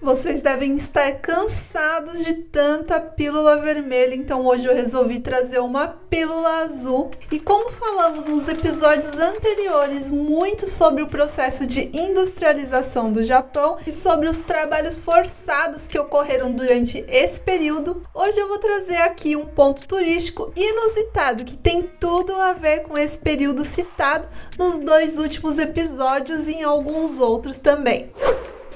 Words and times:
Vocês 0.00 0.40
devem 0.40 0.76
estar 0.76 1.10
cansados 1.14 2.24
de 2.24 2.34
tanta 2.34 3.00
pílula 3.00 3.56
vermelha, 3.56 4.14
então 4.14 4.46
hoje 4.46 4.64
eu 4.64 4.72
resolvi 4.72 5.18
trazer 5.18 5.58
uma 5.58 5.88
pílula 5.88 6.62
azul. 6.62 7.10
E 7.32 7.40
como 7.40 7.72
falamos 7.72 8.24
nos 8.24 8.46
episódios 8.46 9.14
anteriores 9.14 10.08
muito 10.08 10.68
sobre 10.68 11.02
o 11.02 11.08
processo 11.08 11.66
de 11.66 11.90
industrialização 11.92 13.12
do 13.12 13.24
Japão 13.24 13.76
e 13.84 13.92
sobre 13.92 14.28
os 14.28 14.40
trabalhos 14.40 15.00
forçados 15.00 15.88
que 15.88 15.98
ocorreram 15.98 16.52
durante 16.52 17.04
esse 17.08 17.40
período, 17.40 18.00
hoje 18.14 18.38
eu 18.38 18.46
vou 18.46 18.58
trazer 18.58 18.98
aqui 18.98 19.34
um 19.34 19.46
ponto 19.46 19.84
turístico 19.84 20.52
inusitado 20.54 21.44
que 21.44 21.56
tem 21.56 21.82
tudo 21.82 22.36
a 22.36 22.52
ver 22.52 22.84
com 22.84 22.96
esse 22.96 23.18
período 23.18 23.64
citado 23.64 24.28
nos 24.56 24.78
dois 24.78 25.18
últimos 25.18 25.58
episódios 25.58 26.46
e 26.46 26.52
em 26.54 26.62
alguns 26.62 27.18
outros 27.18 27.58
também. 27.58 28.12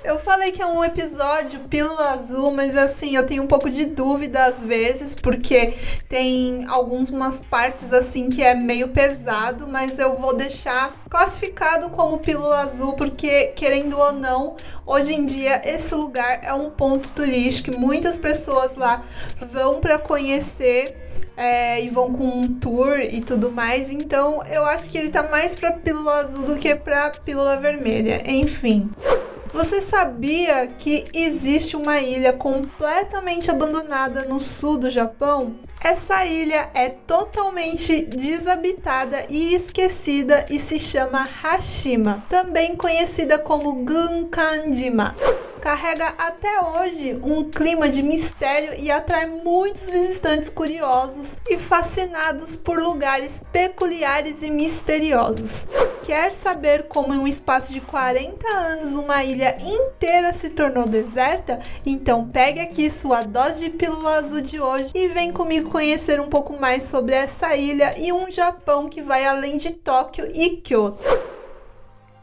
Eu 0.04 0.18
falei 0.18 0.50
que 0.50 0.60
é 0.60 0.66
um 0.66 0.82
episódio 0.82 1.60
pílula 1.60 2.10
azul, 2.10 2.50
mas 2.50 2.76
assim, 2.76 3.14
eu 3.14 3.24
tenho 3.24 3.44
um 3.44 3.46
pouco 3.46 3.70
de 3.70 3.84
dúvida 3.84 4.44
às 4.44 4.60
vezes, 4.60 5.14
porque 5.14 5.74
tem 6.08 6.64
algumas 6.66 7.40
partes 7.40 7.92
assim 7.92 8.28
que 8.28 8.42
é 8.42 8.52
meio 8.52 8.88
pesado, 8.88 9.68
mas 9.68 10.00
eu 10.00 10.16
vou 10.16 10.34
deixar 10.36 10.92
classificado 11.08 11.88
como 11.90 12.18
pílula 12.18 12.62
azul, 12.62 12.94
porque 12.94 13.52
querendo 13.54 13.96
ou 13.96 14.12
não, 14.12 14.56
hoje 14.84 15.14
em 15.14 15.24
dia 15.24 15.62
esse 15.64 15.94
lugar 15.94 16.40
é 16.42 16.52
um 16.52 16.70
ponto 16.70 17.12
turístico 17.12 17.70
e 17.70 17.76
muitas 17.76 18.18
pessoas 18.18 18.74
lá 18.74 19.04
vão 19.52 19.78
para 19.78 19.98
conhecer 19.98 20.96
é, 21.36 21.82
e 21.82 21.88
vão 21.88 22.12
com 22.12 22.24
um 22.24 22.54
tour 22.54 22.98
e 23.00 23.20
tudo 23.20 23.52
mais. 23.52 23.90
Então 23.90 24.42
eu 24.46 24.64
acho 24.64 24.90
que 24.90 24.98
ele 24.98 25.10
tá 25.10 25.22
mais 25.22 25.54
pra 25.54 25.72
pílula 25.72 26.16
azul 26.16 26.42
do 26.42 26.56
que 26.56 26.74
pra 26.74 27.10
pílula 27.10 27.56
vermelha. 27.56 28.22
Enfim. 28.26 28.90
Você 29.52 29.82
sabia 29.82 30.66
que 30.66 31.06
existe 31.12 31.76
uma 31.76 32.00
ilha 32.00 32.32
completamente 32.32 33.50
abandonada 33.50 34.24
no 34.24 34.40
sul 34.40 34.78
do 34.78 34.90
Japão? 34.90 35.56
Essa 35.84 36.24
ilha 36.24 36.70
é 36.72 36.88
totalmente 36.88 38.02
desabitada 38.02 39.26
e 39.28 39.54
esquecida 39.54 40.46
e 40.48 40.58
se 40.58 40.78
chama 40.78 41.28
Hashima, 41.42 42.24
também 42.30 42.74
conhecida 42.74 43.38
como 43.38 43.84
Gunkanjima 43.84 45.14
carrega 45.62 46.08
até 46.18 46.60
hoje 46.60 47.20
um 47.22 47.48
clima 47.48 47.88
de 47.88 48.02
mistério 48.02 48.74
e 48.76 48.90
atrai 48.90 49.26
muitos 49.26 49.88
visitantes 49.88 50.50
curiosos 50.50 51.36
e 51.48 51.56
fascinados 51.56 52.56
por 52.56 52.82
lugares 52.82 53.40
peculiares 53.52 54.42
e 54.42 54.50
misteriosos. 54.50 55.64
Quer 56.02 56.32
saber 56.32 56.88
como 56.88 57.14
em 57.14 57.18
um 57.18 57.28
espaço 57.28 57.72
de 57.72 57.80
40 57.80 58.44
anos 58.48 58.94
uma 58.94 59.22
ilha 59.22 59.56
inteira 59.60 60.32
se 60.32 60.50
tornou 60.50 60.84
deserta? 60.84 61.60
Então 61.86 62.28
pegue 62.28 62.58
aqui 62.58 62.90
sua 62.90 63.22
dose 63.22 63.64
de 63.64 63.70
pílula 63.70 64.16
azul 64.16 64.40
de 64.40 64.60
hoje 64.60 64.90
e 64.96 65.06
vem 65.06 65.32
comigo 65.32 65.70
conhecer 65.70 66.20
um 66.20 66.28
pouco 66.28 66.60
mais 66.60 66.82
sobre 66.82 67.14
essa 67.14 67.54
ilha 67.54 67.96
e 67.96 68.12
um 68.12 68.28
Japão 68.28 68.88
que 68.88 69.00
vai 69.00 69.24
além 69.24 69.56
de 69.56 69.74
Tóquio 69.74 70.26
e 70.34 70.56
Kyoto. 70.56 71.04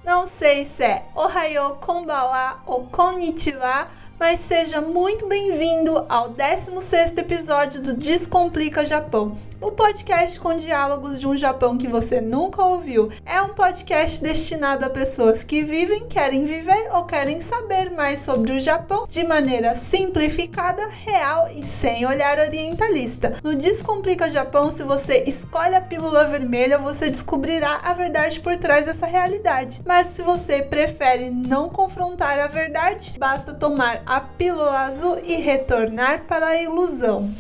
Não 0.04 0.26
sei 0.26 0.66
se 0.66 0.84
é 0.84 1.06
Ohayo, 1.16 1.78
Konbawa 1.80 2.62
ou 2.66 2.86
Konnichiwa, 2.88 3.88
mas 4.20 4.42
seja 4.42 4.82
muito 4.82 5.26
bem-vindo 5.28 6.06
ao 6.10 6.32
16º 6.32 7.20
episódio 7.20 7.82
do 7.82 7.94
Descomplica 7.96 8.86
Japão 8.86 9.38
o 9.62 9.72
podcast 9.72 10.40
com 10.40 10.56
diálogos 10.56 11.20
de 11.20 11.28
um 11.28 11.36
Japão 11.36 11.78
que 11.78 11.88
você 11.88 12.22
nunca 12.22 12.64
ouviu. 12.64 13.12
É 13.26 13.42
um 13.42 13.50
podcast 13.50 14.24
destinado 14.24 14.86
a 14.86 14.90
pessoas 14.90 15.44
que 15.44 15.64
vivem, 15.64 16.08
querem 16.08 16.46
viver 16.46 16.90
ou 16.94 17.04
querem 17.04 17.42
saber 17.42 17.92
mais 17.92 18.20
sobre 18.20 18.54
o 18.54 18.60
Japão 18.60 19.06
de 19.10 19.24
maneira 19.26 19.76
simplificada, 19.76 20.88
real 20.88 21.50
e 21.54 21.64
sem 21.64 22.06
olhar 22.06 22.40
orientalista. 22.40 23.36
No 23.44 23.54
Descomplica 23.54 24.30
Japão, 24.30 24.72
se 24.72 24.82
você 24.84 25.26
escolhe 25.28 25.76
a 25.76 25.82
pílula 25.82 26.26
vermelha, 26.26 26.78
você 26.78 27.10
descobrirá 27.10 27.82
a 27.84 27.94
verdade 27.94 28.40
por 28.40 28.56
trás 28.58 28.86
dessa 28.86 29.06
realidade. 29.06 29.82
Mas 29.86 30.08
se 30.08 30.22
você 30.22 30.62
prefere 30.62 31.30
não 31.30 31.68
confrontar 31.68 32.40
a 32.40 32.48
verdade, 32.48 33.16
basta 33.20 33.54
tomar 33.54 34.04
a 34.10 34.20
pílula 34.20 34.86
azul 34.86 35.20
e 35.24 35.36
retornar 35.36 36.26
para 36.26 36.48
a 36.48 36.60
ilusão. 36.60 37.32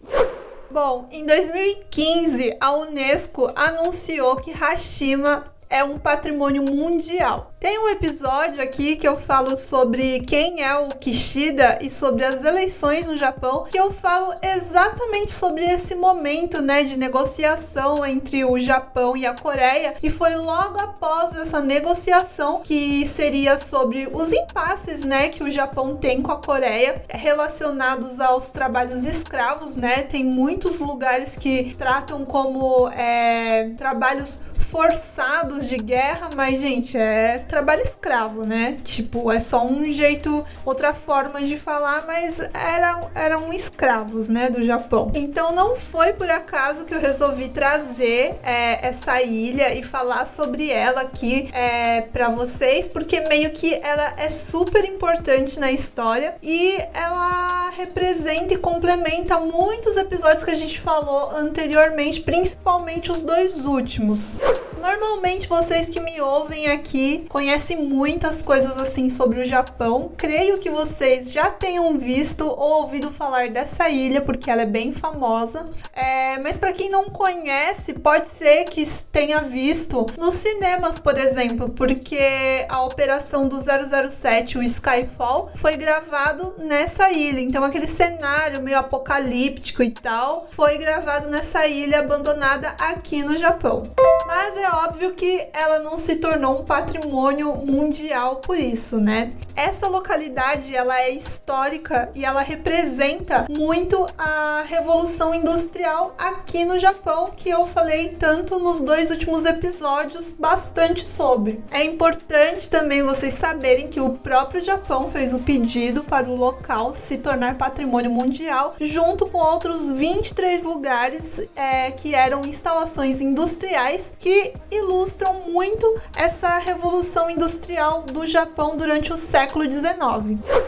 Bom, 0.69 1.09
em 1.11 1.25
2015, 1.25 2.57
a 2.61 2.75
Unesco 2.75 3.51
anunciou 3.55 4.35
que 4.35 4.51
Hashima 4.51 5.51
é 5.67 5.83
um 5.83 5.97
patrimônio 5.97 6.61
mundial. 6.61 7.48
Tem 7.59 7.77
um 7.77 7.89
episódio 7.89 8.63
aqui 8.63 8.95
que 8.95 9.05
eu 9.05 9.17
falo 9.17 9.57
sobre 9.57 10.21
quem 10.21 10.63
é 10.63 10.77
o 10.77 10.95
Kishida 10.95 11.77
e 11.81 11.89
sobre 11.89 12.23
as 12.23 12.45
eleições 12.45 13.05
no 13.05 13.17
Japão, 13.17 13.65
que 13.69 13.77
eu 13.77 13.91
falo 13.91 14.33
exatamente 14.41 15.33
sobre 15.33 15.65
esse 15.65 15.93
momento, 15.93 16.61
né, 16.61 16.83
de 16.83 16.97
negociação 16.97 18.05
entre 18.05 18.45
o 18.45 18.57
Japão 18.57 19.17
e 19.17 19.25
a 19.25 19.33
Coreia, 19.33 19.93
e 20.01 20.09
foi 20.09 20.35
logo 20.35 20.79
após 20.79 21.35
essa 21.35 21.59
negociação 21.59 22.61
que 22.61 23.05
seria 23.05 23.57
sobre 23.57 24.07
os 24.09 24.31
impasses, 24.31 25.03
né, 25.03 25.27
que 25.27 25.43
o 25.43 25.51
Japão 25.51 25.97
tem 25.97 26.21
com 26.21 26.31
a 26.31 26.37
Coreia 26.37 27.01
relacionados 27.09 28.21
aos 28.21 28.45
trabalhos 28.49 29.03
escravos, 29.03 29.75
né? 29.75 30.03
Tem 30.03 30.23
muitos 30.23 30.79
lugares 30.79 31.35
que 31.35 31.75
tratam 31.77 32.23
como 32.23 32.87
é, 32.87 33.71
trabalhos 33.77 34.39
forçados 34.69 35.67
de 35.67 35.77
guerra, 35.77 36.29
mas 36.35 36.59
gente, 36.59 36.95
é 36.95 37.39
trabalho 37.49 37.81
escravo, 37.81 38.45
né? 38.45 38.77
Tipo, 38.83 39.31
é 39.31 39.39
só 39.39 39.65
um 39.65 39.85
jeito, 39.91 40.45
outra 40.63 40.93
forma 40.93 41.41
de 41.41 41.57
falar, 41.57 42.05
mas 42.05 42.39
eram, 42.53 43.09
eram 43.13 43.51
escravos, 43.51 44.29
né, 44.29 44.49
do 44.49 44.63
Japão. 44.63 45.11
Então 45.15 45.51
não 45.51 45.75
foi 45.75 46.13
por 46.13 46.29
acaso 46.29 46.85
que 46.85 46.93
eu 46.93 46.99
resolvi 46.99 47.49
trazer 47.49 48.39
é, 48.43 48.87
essa 48.87 49.21
ilha 49.21 49.73
e 49.73 49.83
falar 49.83 50.25
sobre 50.25 50.69
ela 50.71 51.01
aqui 51.01 51.49
é, 51.51 52.01
para 52.01 52.29
vocês, 52.29 52.87
porque 52.87 53.19
meio 53.21 53.49
que 53.49 53.73
ela 53.83 54.13
é 54.17 54.29
super 54.29 54.85
importante 54.85 55.59
na 55.59 55.71
história 55.71 56.35
e 56.43 56.77
ela 56.93 57.71
representa 57.71 58.53
e 58.53 58.57
complementa 58.57 59.39
muitos 59.39 59.97
episódios 59.97 60.43
que 60.43 60.51
a 60.51 60.55
gente 60.55 60.79
falou 60.79 61.31
anteriormente, 61.35 62.21
principalmente 62.21 63.11
os 63.11 63.23
dois 63.23 63.65
últimos. 63.65 64.37
Normalmente 64.81 65.47
vocês 65.47 65.89
que 65.89 65.99
me 65.99 66.21
ouvem 66.21 66.67
aqui 66.67 67.25
conhecem 67.27 67.77
muitas 67.77 68.41
coisas 68.41 68.77
assim 68.77 69.09
sobre 69.09 69.41
o 69.41 69.47
Japão. 69.47 70.13
Creio 70.15 70.57
que 70.57 70.69
vocês 70.69 71.31
já 71.31 71.49
tenham 71.49 71.97
visto 71.97 72.47
ou 72.47 72.83
ouvido 72.83 73.11
falar 73.11 73.49
dessa 73.49 73.89
ilha, 73.89 74.21
porque 74.21 74.49
ela 74.49 74.61
é 74.61 74.65
bem 74.65 74.93
famosa. 74.93 75.69
É, 75.93 76.39
mas 76.39 76.57
para 76.57 76.71
quem 76.71 76.89
não 76.89 77.05
conhece, 77.09 77.93
pode 77.93 78.29
ser 78.29 78.65
que 78.65 78.83
tenha 79.11 79.41
visto 79.41 80.05
nos 80.17 80.35
cinemas, 80.35 80.97
por 80.97 81.17
exemplo, 81.17 81.69
porque 81.69 82.65
a 82.69 82.81
operação 82.83 83.47
do 83.47 83.57
007, 83.59 84.57
o 84.57 84.63
Skyfall, 84.63 85.51
foi 85.55 85.75
gravado 85.75 86.55
nessa 86.57 87.11
ilha. 87.11 87.41
Então 87.41 87.63
aquele 87.65 87.87
cenário 87.87 88.61
meio 88.61 88.79
apocalíptico 88.79 89.83
e 89.83 89.91
tal 89.91 90.47
foi 90.51 90.77
gravado 90.77 91.29
nessa 91.29 91.67
ilha 91.67 91.99
abandonada 91.99 92.69
aqui 92.79 93.21
no 93.21 93.37
Japão. 93.37 93.83
Mas 94.25 94.55
é 94.55 94.68
óbvio 94.69 95.11
que 95.13 95.47
ela 95.53 95.79
não 95.79 95.97
se 95.97 96.15
tornou 96.17 96.59
um 96.59 96.65
patrimônio 96.65 97.53
mundial 97.65 98.37
por 98.37 98.57
isso, 98.57 98.99
né? 98.99 99.33
Essa 99.55 99.87
localidade, 99.87 100.75
ela 100.75 100.99
é 101.01 101.11
histórica 101.11 102.09
e 102.15 102.25
ela 102.25 102.41
representa 102.41 103.45
muito 103.49 104.07
a 104.17 104.63
revolução 104.67 105.33
industrial 105.33 106.13
aqui 106.17 106.65
no 106.65 106.79
Japão, 106.79 107.31
que 107.35 107.49
eu 107.49 107.65
falei 107.65 108.09
tanto 108.09 108.59
nos 108.59 108.79
dois 108.79 109.11
últimos 109.11 109.45
episódios 109.45 110.33
bastante 110.33 111.05
sobre. 111.05 111.63
É 111.71 111.83
importante 111.83 112.69
também 112.69 113.03
vocês 113.03 113.33
saberem 113.33 113.87
que 113.87 113.99
o 113.99 114.11
próprio 114.11 114.61
Japão 114.61 115.09
fez 115.09 115.33
o 115.33 115.39
pedido 115.39 116.03
para 116.03 116.29
o 116.29 116.35
local 116.35 116.93
se 116.93 117.17
tornar 117.17 117.57
patrimônio 117.57 118.11
mundial, 118.11 118.75
junto 118.79 119.27
com 119.27 119.37
outros 119.37 119.89
23 119.91 120.63
lugares 120.63 121.47
é, 121.55 121.91
que 121.91 122.13
eram 122.15 122.41
instalações 122.45 123.21
industriais 123.21 124.13
que 124.19 124.53
ilustram 124.71 125.33
muito 125.49 126.01
essa 126.15 126.57
revolução 126.59 127.29
industrial 127.29 128.03
do 128.03 128.25
Japão 128.25 128.77
durante 128.77 129.11
o 129.11 129.17
século 129.17 129.69
XIX. 129.69 129.89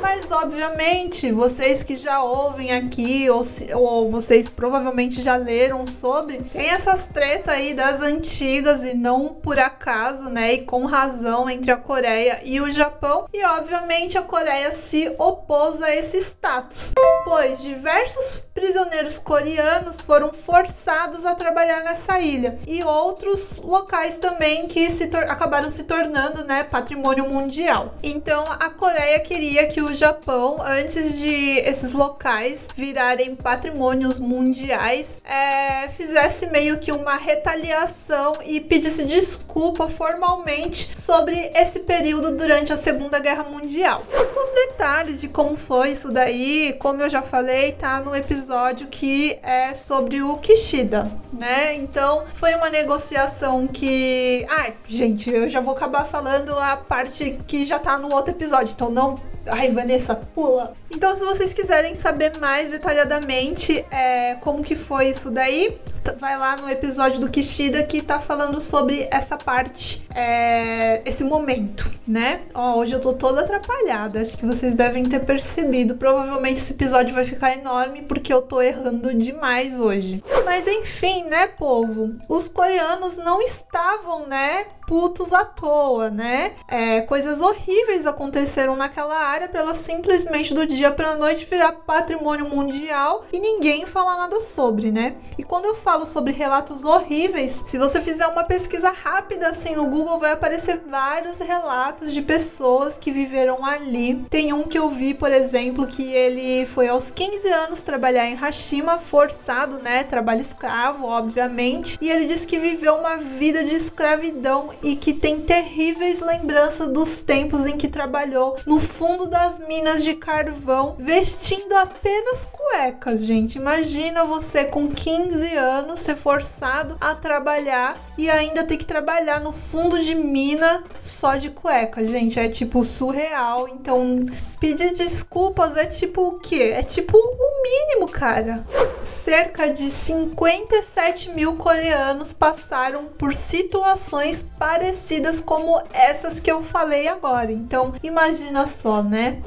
Mas, 0.02 0.32
obviamente, 0.32 1.32
vocês 1.32 1.84
que 1.84 1.96
já 1.96 2.24
ouvem 2.24 2.74
aqui, 2.74 3.30
ou, 3.30 3.44
se, 3.44 3.74
ou 3.74 4.10
vocês 4.10 4.50
provavelmente 4.50 5.22
já 5.22 5.36
leram 5.36 5.86
sobre, 5.86 6.38
tem 6.38 6.70
essas 6.70 7.08
tretas 7.08 7.54
aí 7.54 7.74
das 7.74 8.02
antigas 8.02 8.84
e 8.84 8.96
não 8.96 9.30
por 9.30 9.60
acaso, 9.60 10.30
né? 10.30 10.54
E 10.54 10.66
com 10.66 10.86
razão 10.86 11.50
entre 11.50 11.72
a 11.72 11.78
Coreia 11.78 12.42
e 12.44 12.60
o 12.60 12.72
Japão. 12.72 13.28
E, 13.34 13.44
obviamente, 13.44 14.18
a 14.18 14.22
Coreia 14.22 14.72
se 14.72 15.14
opôs 15.18 15.82
a 15.82 15.96
esse 15.96 16.18
status, 16.18 16.94
pois 17.24 17.62
diversos 17.62 18.46
prisioneiros 18.54 19.20
coreanos 19.20 20.02
foram 20.02 20.34
forçados 20.34 21.26
a 21.26 21.36
trabalhar 21.36 21.84
nessa 21.84 22.20
ilha 22.20 22.58
e 22.68 22.84
outros 22.84 23.60
locais 23.60 23.81
locais 23.82 24.18
também 24.18 24.68
que 24.68 24.90
se 24.92 25.06
acabaram 25.28 25.70
se 25.70 25.84
tornando, 25.84 26.44
né, 26.46 26.64
patrimônio 26.64 27.28
mundial. 27.28 27.96
Então, 28.04 28.46
a 28.48 28.70
Coreia 28.70 29.20
queria 29.20 29.68
que 29.68 29.82
o 29.82 29.94
Japão, 29.94 30.58
antes 30.62 31.18
de 31.18 31.58
esses 31.60 31.92
locais 31.92 32.68
virarem 32.76 33.36
patrimônios 33.36 34.20
mundiais, 34.20 35.18
é, 35.26 35.88
fizesse 35.90 36.48
meio 36.48 36.78
que 36.78 36.92
uma 36.92 37.16
retaliação 37.16 38.34
e 38.46 38.60
pedisse 38.60 39.04
desculpa 39.04 39.88
formalmente 39.88 40.98
sobre 40.98 41.52
esse 41.56 41.80
período 41.80 42.38
durante 42.38 42.72
a 42.72 42.78
Segunda 42.78 43.20
Guerra 43.20 43.44
Mundial. 43.44 44.04
Os 44.12 44.52
detalhes 44.52 45.22
de 45.22 45.28
como 45.28 45.56
foi 45.58 45.92
isso 45.92 46.12
daí, 46.12 46.74
como 46.80 47.02
eu 47.02 47.10
já 47.10 47.22
falei, 47.22 47.72
tá 47.72 48.00
no 48.00 48.16
episódio 48.16 48.88
que 48.88 49.40
é 49.42 49.74
sobre 49.74 50.22
o 50.22 50.38
Kishida, 50.38 51.12
né? 51.34 51.76
Então, 51.76 52.24
foi 52.36 52.54
uma 52.56 52.70
negociação 52.70 53.68
que. 53.72 54.46
Ai, 54.50 54.74
gente, 54.88 55.30
eu 55.30 55.50
já 55.50 55.60
vou 55.60 55.74
acabar 55.74 56.06
falando 56.06 56.58
a 56.58 56.78
parte 56.78 57.40
que 57.48 57.66
já 57.66 57.80
tá 57.80 57.98
no 57.98 58.14
outro 58.14 58.32
episódio, 58.32 58.74
então 58.74 58.90
não 58.90 59.16
Ai, 59.48 59.70
Vanessa, 59.70 60.16
pula. 60.16 60.74
Então, 60.90 61.16
se 61.16 61.26
vocês 61.26 61.52
quiserem 61.52 61.96
saber 61.96 62.38
mais 62.38 62.70
detalhadamente 62.70 63.84
é, 63.90 64.36
como 64.36 64.64
que 64.64 64.76
foi 64.76 65.10
isso 65.10 65.32
daí, 65.32 65.80
vai 66.18 66.38
lá 66.38 66.56
no 66.58 66.70
episódio 66.70 67.20
do 67.20 67.30
Kishida 67.30 67.84
que 67.84 68.02
tá 68.02 68.20
falando 68.20 68.62
sobre 68.62 69.08
essa 69.12 69.38
parte, 69.38 70.06
é, 70.14 71.02
esse 71.08 71.24
momento, 71.24 71.92
né? 72.08 72.42
Ó, 72.54 72.78
hoje 72.78 72.94
eu 72.94 73.00
tô 73.00 73.14
toda 73.14 73.42
atrapalhada, 73.42 74.22
acho 74.22 74.38
que 74.38 74.46
vocês 74.46 74.74
devem 74.74 75.04
ter 75.04 75.20
percebido. 75.20 75.96
Provavelmente 75.96 76.58
esse 76.58 76.74
episódio 76.74 77.14
vai 77.14 77.26
ficar 77.26 77.54
enorme 77.54 78.02
porque 78.02 78.34
eu 78.34 78.42
tô 78.42 78.62
errando 78.62 79.14
demais 79.14 79.80
hoje. 79.80 80.24
Mas 80.44 80.68
enfim, 80.68 81.26
né, 81.26 81.48
povo? 81.48 82.16
Os 82.28 82.48
coreanos 82.48 83.18
não 83.18 83.42
estavam, 83.42 84.28
né, 84.28 84.66
putos 84.88 85.32
à 85.32 85.46
toa, 85.46 86.10
né? 86.10 86.54
É, 86.68 87.00
coisas 87.02 87.40
horríveis 87.40 88.06
aconteceram 88.06 88.76
naquela 88.76 89.18
área 89.18 89.48
para 89.48 89.62
ela 89.62 89.74
simplesmente 89.74 90.54
do 90.54 90.66
dia 90.66 90.92
para 90.92 91.16
noite 91.16 91.46
virar 91.46 91.72
patrimônio 91.72 92.50
mundial 92.50 93.26
e 93.32 93.40
ninguém 93.40 93.86
falar 93.86 94.18
nada 94.18 94.42
sobre, 94.42 94.92
né? 94.92 95.16
E 95.38 95.44
quando 95.44 95.66
eu 95.66 95.76
falo 95.76 95.91
sobre 96.06 96.32
relatos 96.32 96.86
horríveis, 96.86 97.64
se 97.66 97.78
você 97.78 98.00
fizer 98.00 98.26
uma 98.26 98.46
pesquisa 98.46 98.92
rápida 98.92 99.50
assim 99.50 99.76
no 99.76 99.88
Google, 99.88 100.20
vai 100.20 100.32
aparecer 100.32 100.82
vários 100.88 101.40
relatos 101.40 102.14
de 102.14 102.22
pessoas 102.22 102.98
que 102.98 103.12
viveram 103.12 103.66
ali. 103.66 104.26
Tem 104.30 104.54
um 104.54 104.64
que 104.64 104.80
eu 104.80 104.90
vi, 104.90 105.14
por 105.14 105.32
exemplo, 105.32 105.86
que 105.86 106.04
ele 106.14 106.66
foi 106.66 106.88
aos 106.88 107.12
15 107.12 107.48
anos 107.50 107.82
trabalhar 107.82 108.26
em 108.26 108.36
Hashima, 108.36 109.00
forçado, 109.00 109.80
né? 109.80 110.04
Trabalho 110.06 110.40
escravo, 110.40 111.06
obviamente. 111.06 111.98
E 112.00 112.10
ele 112.10 112.26
disse 112.26 112.48
que 112.48 112.58
viveu 112.58 112.96
uma 112.96 113.18
vida 113.18 113.64
de 113.64 113.76
escravidão 113.76 114.70
e 114.82 114.96
que 114.96 115.14
tem 115.14 115.42
terríveis 115.42 116.22
lembranças 116.22 116.88
dos 116.88 117.22
tempos 117.22 117.68
em 117.68 117.76
que 117.76 117.90
trabalhou 117.90 118.56
no 118.66 118.80
fundo 118.80 119.28
das 119.28 119.60
minas 119.60 120.04
de 120.04 120.16
carvão, 120.16 120.96
vestindo 120.98 121.76
apenas 121.76 122.46
cuecas, 122.46 123.26
gente. 123.26 123.58
Imagina 123.58 124.24
você 124.24 124.64
com 124.64 124.88
15 124.88 125.54
anos 125.56 125.81
ser 125.98 126.16
forçado 126.16 126.98
a 127.00 127.16
trabalhar 127.16 127.98
e 128.18 128.30
ainda 128.30 128.64
ter 128.64 128.78
que 128.78 128.86
trabalhar 128.86 129.40
no 129.40 129.52
fundo 129.52 130.00
de 130.00 130.16
mina 130.16 130.84
só 131.02 131.36
de 131.36 131.50
cuecas, 131.50 132.10
gente. 132.10 132.40
É 132.40 132.48
tipo 132.50 132.84
surreal. 132.84 133.68
Então, 133.68 134.26
pedir 134.60 134.92
desculpas 134.92 135.76
é 135.76 135.86
tipo 135.86 136.22
o 136.22 136.40
quê? 136.40 136.74
É 136.76 136.84
tipo 136.84 137.18
o 137.18 137.64
mínimo, 137.64 138.08
cara. 138.08 138.66
Cerca 139.04 139.68
de 139.72 139.90
57 139.90 141.32
mil 141.32 141.56
coreanos 141.56 142.34
passaram 142.34 143.06
por 143.06 143.34
situações 143.34 144.48
parecidas 144.60 145.42
como 145.42 145.82
essas 145.92 146.40
que 146.40 146.52
eu 146.52 146.62
falei 146.62 147.08
agora. 147.08 147.52
Então, 147.52 147.94
imagina 148.04 148.68
só, 148.68 149.02
né? 149.02 149.42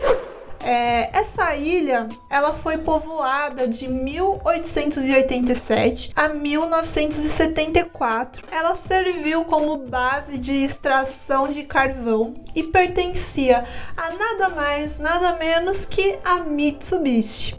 É, 0.64 1.16
essa 1.16 1.54
ilha 1.54 2.08
ela 2.30 2.54
foi 2.54 2.78
povoada 2.78 3.68
de 3.68 3.86
1887 3.86 6.12
a 6.16 6.30
1974. 6.30 8.42
Ela 8.50 8.74
serviu 8.74 9.44
como 9.44 9.76
base 9.76 10.38
de 10.38 10.64
extração 10.64 11.48
de 11.48 11.64
carvão 11.64 12.32
e 12.54 12.62
pertencia 12.62 13.66
a 13.94 14.10
nada 14.10 14.48
mais, 14.48 14.96
nada 14.98 15.36
menos 15.36 15.84
que 15.84 16.18
a 16.24 16.38
Mitsubishi. 16.38 17.58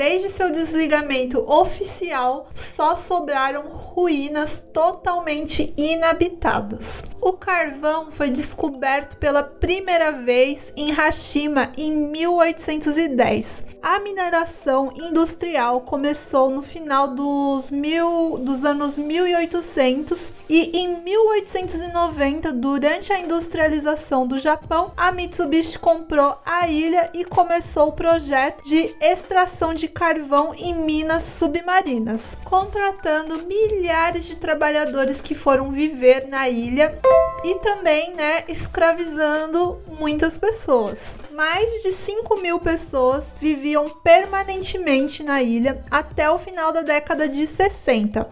Desde 0.00 0.30
seu 0.30 0.50
desligamento 0.50 1.40
oficial, 1.46 2.48
só 2.54 2.96
sobraram 2.96 3.68
ruínas 3.68 4.64
totalmente 4.72 5.74
inabitadas. 5.76 7.04
O 7.20 7.34
carvão 7.34 8.10
foi 8.10 8.30
descoberto 8.30 9.18
pela 9.18 9.42
primeira 9.42 10.10
vez 10.10 10.72
em 10.74 10.90
Hashima 10.90 11.70
em 11.76 11.92
1810. 11.92 13.66
A 13.82 14.00
mineração 14.00 14.90
industrial 14.96 15.82
começou 15.82 16.48
no 16.48 16.62
final 16.62 17.08
dos, 17.08 17.70
mil, 17.70 18.38
dos 18.38 18.64
anos 18.64 18.96
1800 18.96 20.32
e 20.48 20.78
em 20.78 20.96
1890, 21.02 22.54
durante 22.54 23.12
a 23.12 23.18
industrialização 23.18 24.26
do 24.26 24.38
Japão, 24.38 24.92
a 24.96 25.12
Mitsubishi 25.12 25.78
comprou 25.78 26.38
a 26.46 26.66
ilha 26.68 27.10
e 27.12 27.22
começou 27.22 27.88
o 27.88 27.92
projeto 27.92 28.64
de 28.64 28.94
extração 28.98 29.74
de 29.74 29.89
carvão 29.90 30.54
em 30.56 30.74
minas 30.74 31.22
submarinas, 31.24 32.38
contratando 32.44 33.46
milhares 33.46 34.24
de 34.24 34.36
trabalhadores 34.36 35.20
que 35.20 35.34
foram 35.34 35.70
viver 35.70 36.26
na 36.28 36.48
ilha 36.48 36.98
e 37.44 37.54
também, 37.56 38.14
né, 38.14 38.44
escravizando 38.48 39.80
muitas 39.98 40.38
pessoas. 40.38 41.18
Mais 41.34 41.82
de 41.82 41.92
5 41.92 42.40
mil 42.40 42.58
pessoas 42.58 43.32
viviam 43.40 43.88
permanentemente 44.02 45.22
na 45.22 45.42
ilha 45.42 45.84
até 45.90 46.30
o 46.30 46.38
final 46.38 46.72
da 46.72 46.82
década 46.82 47.28
de 47.28 47.46
60. 47.46 48.28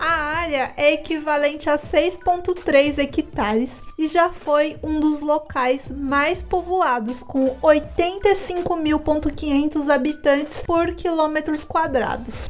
A 0.00 0.32
área 0.42 0.72
é 0.76 0.92
equivalente 0.92 1.70
a 1.70 1.78
6,3 1.78 2.98
hectares 2.98 3.80
e 3.96 4.08
já 4.08 4.30
foi 4.30 4.76
um 4.82 4.98
dos 4.98 5.20
locais 5.20 5.88
mais 5.88 6.42
povoados, 6.42 7.22
com 7.22 7.56
85.500 7.62 9.88
habitantes 9.88 10.64
por 10.66 10.92
quilômetros 11.02 11.64
quadrados. 11.64 12.48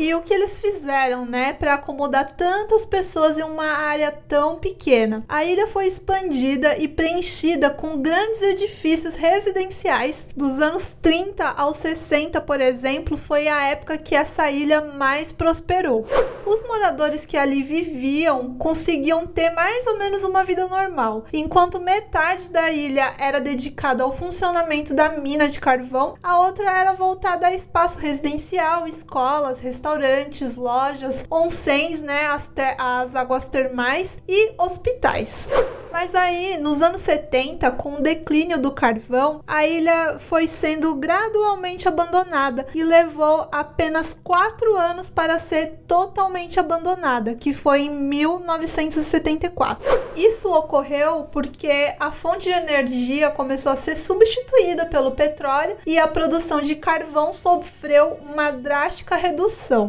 E 0.00 0.14
o 0.14 0.22
que 0.22 0.32
eles 0.32 0.56
fizeram, 0.56 1.26
né, 1.26 1.52
para 1.52 1.74
acomodar 1.74 2.32
tantas 2.32 2.86
pessoas 2.86 3.38
em 3.38 3.42
uma 3.42 3.66
área 3.66 4.10
tão 4.10 4.56
pequena? 4.56 5.22
A 5.28 5.44
ilha 5.44 5.66
foi 5.66 5.86
expandida 5.86 6.78
e 6.78 6.88
preenchida 6.88 7.68
com 7.68 8.00
grandes 8.00 8.40
edifícios 8.40 9.14
residenciais. 9.14 10.26
Dos 10.34 10.58
anos 10.58 10.96
30 11.02 11.46
aos 11.50 11.76
60, 11.76 12.40
por 12.40 12.62
exemplo, 12.62 13.18
foi 13.18 13.46
a 13.46 13.66
época 13.66 13.98
que 13.98 14.14
essa 14.14 14.50
ilha 14.50 14.80
mais 14.80 15.32
prosperou. 15.32 16.06
Os 16.46 16.66
moradores 16.66 17.26
que 17.26 17.36
ali 17.36 17.62
viviam 17.62 18.54
conseguiam 18.54 19.26
ter 19.26 19.50
mais 19.50 19.86
ou 19.86 19.98
menos 19.98 20.24
uma 20.24 20.42
vida 20.42 20.66
normal, 20.66 21.26
enquanto 21.30 21.78
metade 21.78 22.48
da 22.48 22.70
ilha 22.70 23.12
era 23.18 23.38
dedicada 23.38 24.02
ao 24.02 24.16
funcionamento 24.16 24.94
da 24.94 25.10
mina 25.10 25.46
de 25.46 25.60
carvão, 25.60 26.14
a 26.22 26.38
outra 26.38 26.70
era 26.70 26.94
voltada 26.94 27.48
a 27.48 27.54
espaço 27.54 27.98
residencial, 27.98 28.88
escolas, 28.88 29.60
restaurantes 29.60 29.89
restaurantes, 29.90 30.56
lojas, 30.56 31.24
onsens, 31.30 32.00
né, 32.00 32.26
as, 32.26 32.50
as 32.78 33.16
águas 33.16 33.46
termais 33.46 34.18
e 34.28 34.52
hospitais. 34.58 35.48
Mas 35.92 36.14
aí, 36.14 36.56
nos 36.58 36.82
anos 36.82 37.00
70, 37.00 37.68
com 37.72 37.94
o 37.94 38.00
declínio 38.00 38.58
do 38.58 38.70
carvão, 38.70 39.42
a 39.44 39.66
ilha 39.66 40.18
foi 40.20 40.46
sendo 40.46 40.94
gradualmente 40.94 41.88
abandonada 41.88 42.64
e 42.72 42.84
levou 42.84 43.48
apenas 43.50 44.16
quatro 44.22 44.76
anos 44.76 45.10
para 45.10 45.36
ser 45.38 45.80
totalmente 45.88 46.60
abandonada, 46.60 47.34
que 47.34 47.52
foi 47.52 47.80
em 47.82 47.90
1974. 47.90 49.82
Isso 50.16 50.52
ocorreu 50.52 51.24
porque 51.24 51.92
a 51.98 52.12
fonte 52.12 52.44
de 52.44 52.54
energia 52.54 53.30
começou 53.30 53.72
a 53.72 53.76
ser 53.76 53.96
substituída 53.96 54.86
pelo 54.86 55.10
petróleo 55.10 55.76
e 55.84 55.98
a 55.98 56.06
produção 56.06 56.60
de 56.60 56.76
carvão 56.76 57.32
sofreu 57.32 58.20
uma 58.22 58.52
drástica 58.52 59.16
redução. 59.16 59.79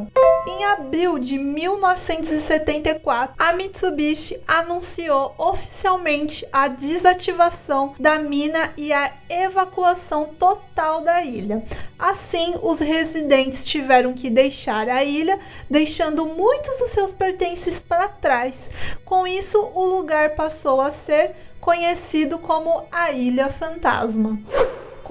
Em 0.47 0.63
abril 0.65 1.19
de 1.19 1.37
1974, 1.37 3.35
a 3.37 3.53
Mitsubishi 3.53 4.41
anunciou 4.47 5.35
oficialmente 5.37 6.47
a 6.51 6.67
desativação 6.67 7.93
da 7.99 8.17
mina 8.17 8.73
e 8.75 8.91
a 8.91 9.13
evacuação 9.29 10.25
total 10.39 11.01
da 11.01 11.23
ilha. 11.23 11.63
Assim, 11.97 12.55
os 12.61 12.79
residentes 12.79 13.63
tiveram 13.63 14.13
que 14.13 14.29
deixar 14.29 14.89
a 14.89 15.03
ilha, 15.03 15.39
deixando 15.69 16.25
muitos 16.25 16.79
dos 16.79 16.89
seus 16.89 17.13
pertences 17.13 17.83
para 17.83 18.07
trás. 18.07 18.71
Com 19.05 19.27
isso, 19.27 19.59
o 19.75 19.85
lugar 19.85 20.31
passou 20.35 20.81
a 20.81 20.89
ser 20.89 21.35
conhecido 21.59 22.39
como 22.39 22.85
a 22.91 23.11
Ilha 23.11 23.49
Fantasma. 23.49 24.39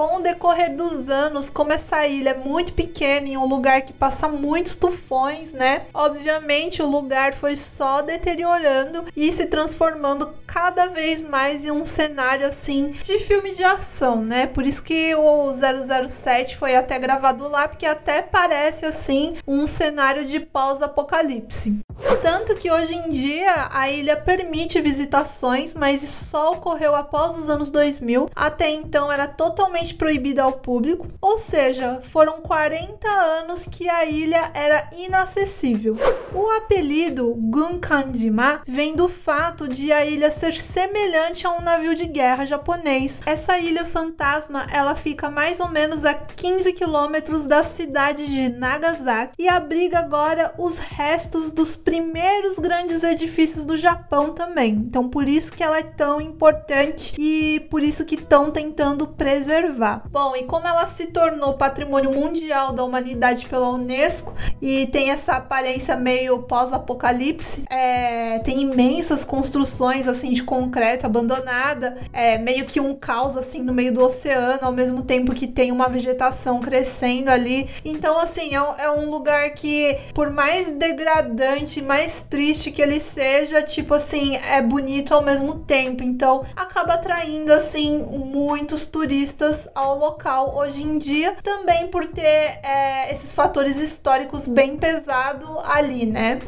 Com 0.01 0.17
o 0.17 0.21
decorrer 0.21 0.75
dos 0.75 1.11
anos, 1.11 1.51
como 1.51 1.75
essa 1.75 2.07
ilha 2.07 2.31
é 2.31 2.35
muito 2.35 2.73
pequena 2.73 3.29
e 3.29 3.37
um 3.37 3.45
lugar 3.45 3.83
que 3.83 3.93
passa 3.93 4.31
muitos 4.31 4.75
tufões, 4.75 5.53
né? 5.53 5.83
Obviamente 5.93 6.83
o 6.83 6.87
lugar 6.87 7.35
foi 7.35 7.55
só 7.55 8.01
deteriorando 8.01 9.05
e 9.15 9.31
se 9.31 9.45
transformando 9.45 10.33
cada 10.47 10.87
vez 10.87 11.23
mais 11.23 11.67
em 11.67 11.71
um 11.71 11.85
cenário 11.85 12.47
assim 12.47 12.87
de 13.03 13.19
filme 13.19 13.55
de 13.55 13.63
ação, 13.63 14.25
né? 14.25 14.47
Por 14.47 14.67
isso 14.67 14.83
que 14.83 15.15
o 15.15 15.53
007 15.53 16.57
foi 16.57 16.75
até 16.75 16.99
gravado 16.99 17.47
lá, 17.47 17.69
porque 17.69 17.85
até 17.85 18.23
parece 18.23 18.87
assim 18.87 19.37
um 19.47 19.67
cenário 19.67 20.25
de 20.25 20.41
pós-apocalipse. 20.41 21.79
Tanto 22.23 22.55
que 22.57 22.71
hoje 22.71 22.95
em 22.95 23.09
dia 23.09 23.69
a 23.71 23.91
ilha 23.91 24.17
permite 24.17 24.81
visitações, 24.81 25.75
mas 25.75 26.03
só 26.03 26.53
ocorreu 26.53 26.95
após 26.95 27.37
os 27.37 27.49
anos 27.49 27.71
2000. 27.71 28.31
Até 28.35 28.71
então 28.71 29.11
era 29.11 29.27
totalmente 29.27 29.95
proibida 29.95 30.43
ao 30.43 30.53
público, 30.53 31.07
ou 31.21 31.39
seja, 31.39 32.01
foram 32.11 32.41
40 32.41 33.09
anos 33.09 33.67
que 33.67 33.89
a 33.89 34.05
ilha 34.05 34.51
era 34.55 34.89
inacessível. 34.97 35.97
O 36.35 36.49
apelido 36.51 37.35
Gunkandima 37.35 38.63
vem 38.67 38.95
do 38.95 39.09
fato 39.09 39.67
de 39.67 39.93
a 39.93 40.05
ilha 40.05 40.31
ser 40.31 40.55
semelhante 40.55 41.47
a 41.47 41.51
um 41.51 41.61
navio 41.61 41.95
de 41.95 42.07
guerra 42.07 42.45
japonês. 42.45 43.21
Essa 43.27 43.59
ilha 43.59 43.85
fantasma, 43.85 44.67
ela 44.73 44.95
fica 44.95 45.31
mais 45.31 45.61
ou 45.61 45.69
menos 45.69 46.05
a 46.05 46.15
15 46.15 46.73
quilômetros 46.73 47.47
da 47.47 47.65
cidade 47.65 48.27
de 48.27 48.49
Nagasaki 48.51 49.35
e 49.39 49.49
abriga 49.49 49.99
agora 49.99 50.55
os 50.59 50.79
restos 50.79 51.51
dos 51.51 51.77
primeiros 51.91 52.57
grandes 52.57 53.03
edifícios 53.03 53.65
do 53.65 53.77
Japão 53.77 54.33
também. 54.33 54.75
Então 54.75 55.09
por 55.09 55.27
isso 55.27 55.53
que 55.53 55.61
ela 55.61 55.79
é 55.79 55.83
tão 55.83 56.21
importante 56.21 57.17
e 57.19 57.59
por 57.69 57.83
isso 57.83 58.05
que 58.05 58.15
estão 58.15 58.53
tentando 58.53 59.09
preservar. 59.09 60.05
Bom, 60.09 60.37
e 60.37 60.45
como 60.45 60.69
ela 60.69 60.87
se 60.87 61.07
tornou 61.07 61.55
patrimônio 61.55 62.13
mundial 62.13 62.73
da 62.73 62.85
humanidade 62.85 63.47
pela 63.47 63.71
Unesco 63.71 64.33
e 64.63 64.87
tem 64.87 65.11
essa 65.11 65.33
aparência 65.33 65.97
meio 65.97 66.45
pós-apocalipse, 66.45 67.65
é, 67.69 68.39
tem 68.39 68.63
imensas 68.63 69.25
construções 69.25 70.07
assim 70.07 70.33
de 70.33 70.45
concreto 70.45 71.07
abandonada, 71.07 71.99
é 72.13 72.39
meio 72.39 72.67
que 72.67 72.79
um 72.79 72.95
caos 72.95 73.37
assim 73.37 73.63
no 73.63 73.75
meio 73.75 73.93
do 73.93 74.01
oceano, 74.01 74.61
ao 74.63 74.73
mesmo 74.73 75.03
tempo 75.03 75.35
que 75.35 75.49
tem 75.49 75.73
uma 75.73 75.89
vegetação 75.89 76.61
crescendo 76.61 77.31
ali. 77.31 77.69
Então 77.85 78.17
assim 78.17 78.55
é, 78.55 78.85
é 78.85 78.91
um 78.93 79.11
lugar 79.11 79.51
que 79.55 79.99
por 80.15 80.31
mais 80.31 80.69
degradante, 80.69 81.80
mais 81.81 82.23
triste 82.23 82.71
que 82.71 82.83
ele 82.83 83.01
seja, 83.01 83.63
tipo 83.63 83.95
assim 83.95 84.37
é 84.37 84.61
bonito 84.63 85.15
ao 85.15 85.23
mesmo 85.23 85.61
tempo. 85.61 86.03
Então 86.03 86.45
acaba 86.57 86.95
atraindo 86.95 87.53
assim 87.53 88.03
muitos 88.03 88.85
turistas 88.85 89.69
ao 89.75 89.99
local 89.99 90.57
hoje 90.57 90.83
em 90.83 90.99
dia, 90.99 91.37
também 91.43 91.89
por 91.89 92.07
ter 92.07 92.61
é, 92.63 93.11
esses 93.11 93.33
fatores 93.33 93.79
históricos 93.79 94.47
bem 94.47 94.77
pesados 94.77 95.49
ali, 95.65 96.07
né? 96.07 96.41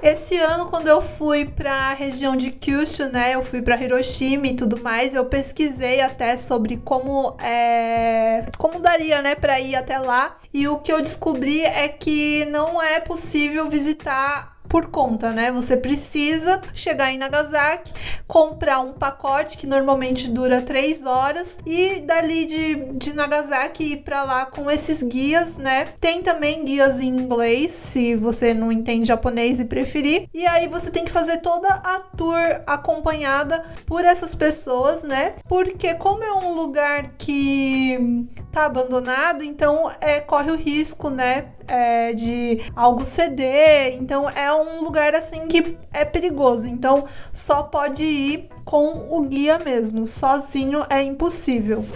Esse 0.00 0.38
ano, 0.38 0.66
quando 0.66 0.86
eu 0.86 1.00
fui 1.00 1.44
para 1.44 1.72
a 1.72 1.94
região 1.94 2.36
de 2.36 2.50
Kyushu, 2.50 3.06
né, 3.06 3.34
eu 3.34 3.42
fui 3.42 3.60
para 3.60 3.82
Hiroshima 3.82 4.46
e 4.46 4.54
tudo 4.54 4.80
mais, 4.80 5.12
eu 5.12 5.24
pesquisei 5.24 6.00
até 6.00 6.36
sobre 6.36 6.76
como 6.76 7.36
é, 7.40 8.44
como 8.56 8.78
daria, 8.78 9.20
né, 9.20 9.34
para 9.34 9.58
ir 9.58 9.74
até 9.74 9.98
lá. 9.98 10.36
E 10.54 10.68
o 10.68 10.78
que 10.78 10.92
eu 10.92 11.02
descobri 11.02 11.62
é 11.62 11.88
que 11.88 12.44
não 12.46 12.80
é 12.80 13.00
possível 13.00 13.68
visitar 13.68 14.57
por 14.68 14.90
conta, 14.90 15.32
né? 15.32 15.50
Você 15.52 15.76
precisa 15.76 16.60
chegar 16.74 17.12
em 17.12 17.18
Nagasaki, 17.18 17.92
comprar 18.26 18.80
um 18.80 18.92
pacote 18.92 19.56
que 19.56 19.66
normalmente 19.66 20.30
dura 20.30 20.62
três 20.62 21.04
horas 21.04 21.56
e 21.64 22.00
dali 22.00 22.44
de, 22.44 22.74
de 22.92 23.12
Nagasaki 23.12 23.92
ir 23.92 23.96
para 23.98 24.24
lá 24.24 24.46
com 24.46 24.70
esses 24.70 25.02
guias, 25.02 25.56
né? 25.56 25.94
Tem 26.00 26.22
também 26.22 26.64
guias 26.64 27.00
em 27.00 27.08
inglês, 27.08 27.72
se 27.72 28.14
você 28.14 28.52
não 28.52 28.70
entende 28.70 29.06
japonês 29.06 29.60
e 29.60 29.64
preferir. 29.64 30.28
E 30.34 30.46
aí 30.46 30.68
você 30.68 30.90
tem 30.90 31.04
que 31.04 31.10
fazer 31.10 31.38
toda 31.38 31.68
a 31.68 32.00
tour 32.16 32.38
acompanhada 32.66 33.64
por 33.86 34.04
essas 34.04 34.34
pessoas, 34.34 35.02
né? 35.02 35.34
Porque 35.48 35.94
como 35.94 36.22
é 36.22 36.32
um 36.32 36.54
lugar 36.54 37.14
que 37.16 38.26
tá 38.52 38.66
abandonado, 38.66 39.42
então 39.42 39.90
é, 40.00 40.20
corre 40.20 40.50
o 40.50 40.56
risco, 40.56 41.10
né? 41.10 41.52
É, 41.68 42.12
de 42.14 42.60
algo 42.74 43.04
ceder. 43.04 43.96
Então 44.00 44.28
é 44.30 44.52
um 44.52 44.82
lugar 44.82 45.14
assim 45.14 45.46
que 45.46 45.76
é 45.92 46.04
perigoso. 46.04 46.66
Então 46.66 47.04
só 47.32 47.62
pode 47.62 48.04
ir 48.04 48.48
com 48.68 49.16
o 49.16 49.22
guia 49.22 49.58
mesmo. 49.58 50.06
Sozinho 50.06 50.84
é 50.90 51.02
impossível. 51.02 51.86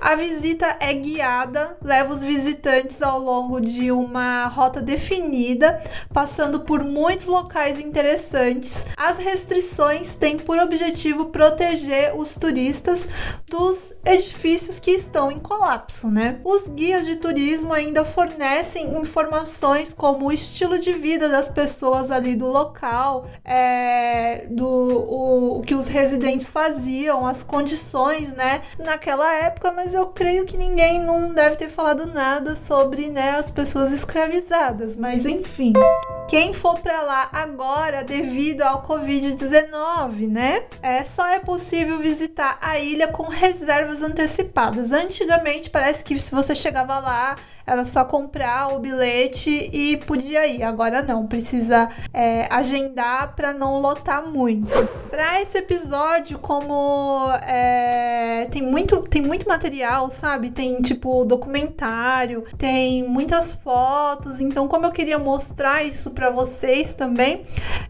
A 0.00 0.14
visita 0.14 0.76
é 0.78 0.92
guiada, 0.94 1.76
leva 1.82 2.12
os 2.12 2.22
visitantes 2.22 3.02
ao 3.02 3.18
longo 3.18 3.60
de 3.60 3.90
uma 3.90 4.46
rota 4.46 4.80
definida, 4.80 5.82
passando 6.12 6.60
por 6.60 6.84
muitos 6.84 7.26
locais 7.26 7.80
interessantes. 7.80 8.86
As 8.96 9.18
restrições 9.18 10.14
têm 10.14 10.38
por 10.38 10.56
objetivo 10.58 11.26
proteger 11.26 12.16
os 12.16 12.34
turistas 12.36 13.08
dos 13.48 13.92
edifícios 14.04 14.78
que 14.78 14.92
estão 14.92 15.32
em 15.32 15.38
colapso, 15.38 16.08
né? 16.08 16.40
Os 16.44 16.68
guias 16.68 17.04
de 17.04 17.16
turismo 17.16 17.72
ainda 17.72 18.04
fornecem 18.04 18.96
informações 18.98 19.92
como 19.92 20.26
o 20.26 20.32
estilo 20.32 20.78
de 20.78 20.92
vida 20.92 21.28
das 21.28 21.48
pessoas 21.48 22.12
ali 22.12 22.36
do 22.36 22.46
local, 22.46 23.26
é, 23.44 24.46
do 24.48 24.68
o, 24.68 25.58
o 25.58 25.62
que 25.62 25.74
os 25.74 25.88
residentes 25.88 26.17
faziam, 26.48 27.26
as 27.26 27.42
condições, 27.42 28.32
né, 28.32 28.62
naquela 28.78 29.32
época, 29.34 29.72
mas 29.72 29.94
eu 29.94 30.06
creio 30.06 30.44
que 30.44 30.56
ninguém 30.56 31.00
não 31.00 31.32
deve 31.32 31.56
ter 31.56 31.68
falado 31.68 32.06
nada 32.06 32.54
sobre, 32.54 33.08
né, 33.08 33.30
as 33.30 33.50
pessoas 33.50 33.92
escravizadas, 33.92 34.96
mas 34.96 35.24
enfim. 35.26 35.72
Quem 36.28 36.52
for 36.52 36.78
para 36.80 37.00
lá 37.00 37.30
agora 37.32 38.04
devido 38.04 38.60
ao 38.60 38.82
Covid-19, 38.82 40.28
né? 40.28 40.64
É 40.82 41.02
só 41.02 41.26
é 41.26 41.38
possível 41.38 41.98
visitar 41.98 42.58
a 42.60 42.78
ilha 42.78 43.08
com 43.08 43.22
reservas 43.24 44.02
antecipadas. 44.02 44.92
Antigamente 44.92 45.70
parece 45.70 46.04
que 46.04 46.18
se 46.20 46.30
você 46.30 46.54
chegava 46.54 46.98
lá 46.98 47.36
era 47.68 47.84
só 47.84 48.02
comprar 48.02 48.74
o 48.74 48.78
bilhete 48.78 49.50
e 49.50 49.98
podia 49.98 50.46
ir. 50.46 50.62
Agora 50.62 51.02
não, 51.02 51.26
precisa 51.26 51.90
é, 52.14 52.48
agendar 52.50 53.34
para 53.36 53.52
não 53.52 53.78
lotar 53.78 54.26
muito. 54.26 54.72
Para 55.10 55.40
esse 55.42 55.58
episódio, 55.58 56.38
como 56.38 57.30
é, 57.46 58.48
tem 58.50 58.62
muito 58.62 59.02
tem 59.02 59.20
muito 59.20 59.46
material, 59.46 60.10
sabe? 60.10 60.50
Tem 60.50 60.80
tipo 60.80 61.24
documentário, 61.26 62.44
tem 62.56 63.06
muitas 63.06 63.52
fotos. 63.52 64.40
Então, 64.40 64.66
como 64.66 64.86
eu 64.86 64.90
queria 64.90 65.18
mostrar 65.18 65.82
isso 65.82 66.12
para 66.18 66.30
vocês 66.30 66.92
também, 66.92 67.44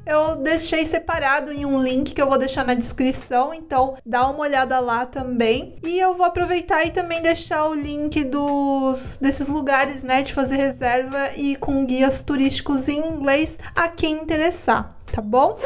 eu 0.04 0.37
deixei 0.37 0.85
separado 0.85 1.50
em 1.50 1.64
um 1.64 1.82
link 1.82 2.12
que 2.12 2.20
eu 2.20 2.28
vou 2.28 2.37
deixar 2.37 2.62
na 2.62 2.75
descrição. 2.75 3.54
Então, 3.54 3.97
dá 4.04 4.28
uma 4.28 4.40
olhada 4.40 4.78
lá 4.80 5.06
também. 5.06 5.76
E 5.82 5.99
eu 5.99 6.14
vou 6.14 6.26
aproveitar 6.26 6.85
e 6.85 6.90
também 6.90 7.23
deixar 7.23 7.64
o 7.64 7.73
link 7.73 8.23
dos 8.25 9.18
desses 9.18 9.49
lugares 9.49 10.02
né, 10.02 10.20
de 10.23 10.35
fazer 10.35 10.56
reserva 10.56 11.30
e 11.38 11.56
com 11.56 11.87
guias 11.87 12.23
turísticos 12.23 12.87
em 12.87 12.99
inglês 12.99 13.56
a 13.75 13.88
quem 13.88 14.16
interessar, 14.16 14.94
tá 15.11 15.23
bom? 15.23 15.58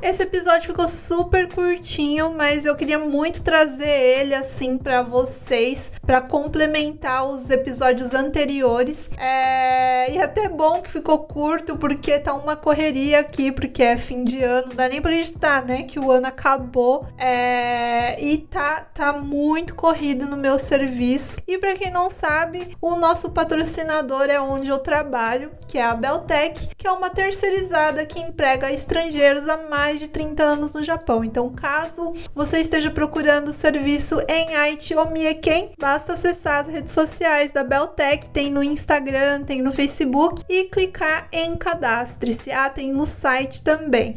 Esse 0.00 0.22
episódio 0.22 0.68
ficou 0.68 0.86
super 0.86 1.48
curtinho, 1.52 2.32
mas 2.32 2.64
eu 2.64 2.76
queria 2.76 3.00
muito 3.00 3.42
trazer 3.42 3.88
ele 3.88 4.32
assim 4.32 4.78
para 4.78 5.02
vocês, 5.02 5.90
para 6.06 6.20
complementar 6.20 7.28
os 7.28 7.50
episódios 7.50 8.14
anteriores. 8.14 9.10
É... 9.18 10.10
E 10.12 10.16
é 10.16 10.22
até 10.22 10.48
bom 10.48 10.80
que 10.80 10.90
ficou 10.90 11.24
curto, 11.24 11.76
porque 11.76 12.18
tá 12.20 12.32
uma 12.32 12.54
correria 12.54 13.18
aqui, 13.18 13.50
porque 13.50 13.82
é 13.82 13.98
fim 13.98 14.22
de 14.22 14.42
ano, 14.42 14.68
não 14.68 14.76
dá 14.76 14.88
nem 14.88 15.02
pra 15.02 15.10
acreditar, 15.10 15.64
né? 15.64 15.82
Que 15.82 15.98
o 15.98 16.12
ano 16.12 16.28
acabou. 16.28 17.06
É... 17.18 18.22
E 18.22 18.38
tá, 18.38 18.86
tá 18.94 19.12
muito 19.12 19.74
corrido 19.74 20.26
no 20.26 20.36
meu 20.36 20.60
serviço. 20.60 21.40
E 21.46 21.58
para 21.58 21.74
quem 21.74 21.90
não 21.90 22.08
sabe, 22.08 22.76
o 22.80 22.94
nosso 22.94 23.30
patrocinador 23.30 24.30
é 24.30 24.40
onde 24.40 24.68
eu 24.68 24.78
trabalho, 24.78 25.50
que 25.66 25.76
é 25.76 25.84
a 25.84 25.94
Beltec, 25.94 26.68
que 26.76 26.86
é 26.86 26.92
uma 26.92 27.10
terceirizada 27.10 28.06
que 28.06 28.20
emprega 28.20 28.70
estrangeiros 28.70 29.48
a 29.48 29.56
mais 29.68 29.87
mais 29.88 30.00
de 30.00 30.08
30 30.08 30.42
anos 30.42 30.74
no 30.74 30.84
Japão. 30.84 31.24
Então, 31.24 31.48
caso 31.48 32.12
você 32.34 32.58
esteja 32.58 32.90
procurando 32.90 33.54
serviço 33.54 34.20
em 34.28 34.54
Aichi 34.54 34.94
ou 34.94 35.10
Mieken, 35.10 35.72
basta 35.78 36.12
acessar 36.12 36.60
as 36.60 36.68
redes 36.68 36.92
sociais 36.92 37.52
da 37.52 37.64
Beltec, 37.64 38.28
tem 38.28 38.50
no 38.50 38.62
Instagram, 38.62 39.44
tem 39.44 39.62
no 39.62 39.72
Facebook 39.72 40.42
e 40.46 40.64
clicar 40.64 41.26
em 41.32 41.56
cadastre-se. 41.56 42.52
Ah, 42.52 42.68
tem 42.68 42.92
no 42.92 43.06
site 43.06 43.62
também. 43.62 44.16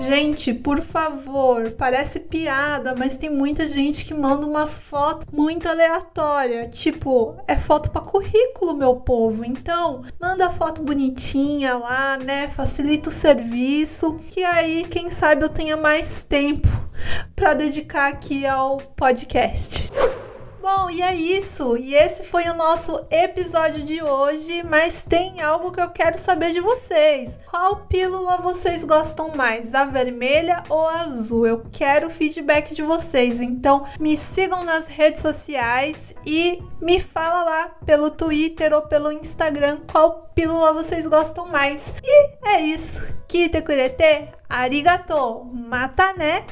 Gente, 0.00 0.54
por 0.54 0.80
favor, 0.80 1.72
parece 1.72 2.20
piada, 2.20 2.94
mas 2.94 3.16
tem 3.16 3.28
muita 3.28 3.66
gente 3.66 4.04
que 4.04 4.14
manda 4.14 4.46
umas 4.46 4.78
fotos 4.78 5.26
muito 5.32 5.68
aleatórias. 5.68 6.78
Tipo, 6.78 7.36
é 7.48 7.56
foto 7.56 7.90
para 7.90 8.00
currículo, 8.00 8.76
meu 8.76 8.96
povo. 8.96 9.44
Então, 9.44 10.02
manda 10.20 10.50
foto 10.50 10.82
bonitinha 10.82 11.76
lá, 11.76 12.16
né? 12.16 12.48
Facilita 12.48 13.08
o 13.08 13.12
serviço. 13.12 14.20
Que 14.30 14.44
aí, 14.44 14.84
quem 14.84 15.10
sabe, 15.10 15.44
eu 15.44 15.48
tenha 15.48 15.76
mais 15.76 16.22
tempo 16.22 16.68
para 17.34 17.54
dedicar 17.54 18.08
aqui 18.08 18.46
ao 18.46 18.78
podcast. 18.96 19.88
Bom, 20.70 20.90
e 20.90 21.00
é 21.00 21.14
isso. 21.14 21.78
E 21.78 21.94
esse 21.94 22.24
foi 22.24 22.46
o 22.46 22.52
nosso 22.52 23.02
episódio 23.10 23.82
de 23.82 24.02
hoje. 24.02 24.62
Mas 24.62 25.02
tem 25.02 25.40
algo 25.40 25.72
que 25.72 25.80
eu 25.80 25.88
quero 25.88 26.18
saber 26.18 26.52
de 26.52 26.60
vocês. 26.60 27.40
Qual 27.46 27.86
pílula 27.86 28.36
vocês 28.36 28.84
gostam 28.84 29.34
mais? 29.34 29.72
A 29.72 29.86
vermelha 29.86 30.62
ou 30.68 30.86
a 30.86 31.00
azul? 31.04 31.46
Eu 31.46 31.64
quero 31.72 32.10
feedback 32.10 32.74
de 32.74 32.82
vocês. 32.82 33.40
Então 33.40 33.86
me 33.98 34.14
sigam 34.14 34.62
nas 34.62 34.86
redes 34.86 35.22
sociais 35.22 36.14
e 36.26 36.62
me 36.82 37.00
fala 37.00 37.44
lá 37.44 37.68
pelo 37.86 38.10
Twitter 38.10 38.74
ou 38.74 38.82
pelo 38.82 39.10
Instagram 39.10 39.78
qual 39.90 40.30
pílula 40.34 40.74
vocês 40.74 41.06
gostam 41.06 41.48
mais. 41.48 41.94
E 42.04 42.46
é 42.46 42.60
isso. 42.60 43.16
Kite 43.26 43.62
kurete, 43.62 44.28
arigato, 44.50 45.46
mata 45.46 46.12
né? 46.12 46.44